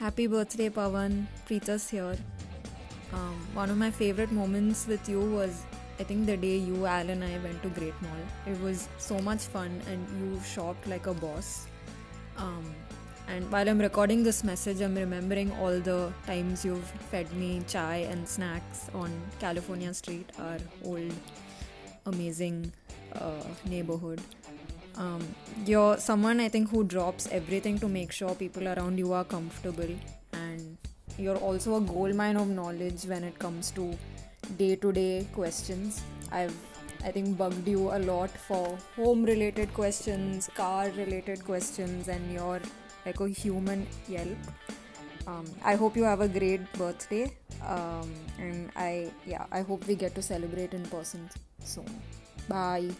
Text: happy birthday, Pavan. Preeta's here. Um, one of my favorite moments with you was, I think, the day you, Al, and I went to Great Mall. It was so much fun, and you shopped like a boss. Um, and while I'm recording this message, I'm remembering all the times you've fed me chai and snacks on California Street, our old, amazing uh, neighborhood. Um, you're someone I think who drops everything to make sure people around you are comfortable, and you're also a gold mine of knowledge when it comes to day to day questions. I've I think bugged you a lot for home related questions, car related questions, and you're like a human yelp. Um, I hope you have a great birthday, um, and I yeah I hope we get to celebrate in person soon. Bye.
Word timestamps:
happy 0.00 0.26
birthday, 0.26 0.70
Pavan. 0.70 1.26
Preeta's 1.46 1.90
here. 1.90 2.16
Um, 3.12 3.36
one 3.52 3.68
of 3.68 3.76
my 3.76 3.90
favorite 3.90 4.32
moments 4.32 4.86
with 4.86 5.06
you 5.08 5.20
was, 5.20 5.62
I 5.98 6.04
think, 6.04 6.24
the 6.24 6.36
day 6.38 6.56
you, 6.56 6.86
Al, 6.86 7.10
and 7.10 7.22
I 7.22 7.36
went 7.44 7.62
to 7.62 7.68
Great 7.68 8.00
Mall. 8.00 8.22
It 8.46 8.58
was 8.62 8.88
so 8.98 9.18
much 9.18 9.40
fun, 9.40 9.80
and 9.90 10.06
you 10.18 10.40
shopped 10.42 10.86
like 10.86 11.06
a 11.06 11.12
boss. 11.12 11.66
Um, 12.38 12.74
and 13.28 13.52
while 13.52 13.68
I'm 13.68 13.78
recording 13.78 14.22
this 14.22 14.42
message, 14.42 14.80
I'm 14.80 14.94
remembering 14.94 15.52
all 15.60 15.78
the 15.78 16.12
times 16.26 16.64
you've 16.64 16.90
fed 17.10 17.30
me 17.34 17.62
chai 17.68 17.96
and 18.10 18.26
snacks 18.26 18.88
on 18.94 19.12
California 19.38 19.92
Street, 19.92 20.30
our 20.38 20.58
old, 20.82 21.12
amazing 22.06 22.72
uh, 23.14 23.44
neighborhood. 23.66 24.20
Um, 24.96 25.26
you're 25.66 25.96
someone 25.98 26.40
I 26.40 26.48
think 26.48 26.70
who 26.70 26.84
drops 26.84 27.28
everything 27.30 27.78
to 27.78 27.88
make 27.88 28.12
sure 28.12 28.34
people 28.34 28.68
around 28.68 28.98
you 28.98 29.12
are 29.12 29.24
comfortable, 29.24 29.88
and 30.32 30.76
you're 31.18 31.36
also 31.36 31.76
a 31.76 31.80
gold 31.80 32.14
mine 32.14 32.36
of 32.36 32.48
knowledge 32.48 33.04
when 33.04 33.24
it 33.24 33.38
comes 33.38 33.70
to 33.72 33.96
day 34.58 34.76
to 34.76 34.92
day 34.92 35.26
questions. 35.32 36.02
I've 36.32 36.56
I 37.02 37.10
think 37.10 37.38
bugged 37.38 37.66
you 37.66 37.90
a 37.90 37.98
lot 37.98 38.30
for 38.30 38.78
home 38.94 39.24
related 39.24 39.72
questions, 39.72 40.50
car 40.54 40.90
related 40.96 41.44
questions, 41.44 42.08
and 42.08 42.32
you're 42.32 42.60
like 43.06 43.20
a 43.20 43.28
human 43.28 43.86
yelp. 44.08 44.36
Um, 45.26 45.46
I 45.64 45.76
hope 45.76 45.96
you 45.96 46.04
have 46.04 46.20
a 46.20 46.28
great 46.28 46.70
birthday, 46.74 47.32
um, 47.66 48.12
and 48.38 48.70
I 48.76 49.10
yeah 49.26 49.46
I 49.50 49.62
hope 49.62 49.86
we 49.86 49.94
get 49.94 50.14
to 50.16 50.22
celebrate 50.22 50.74
in 50.74 50.84
person 50.84 51.30
soon. 51.64 52.02
Bye. 52.48 52.90